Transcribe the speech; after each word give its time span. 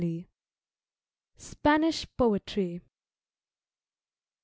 SPANISH 1.37 2.05
POETRY. 2.17 2.81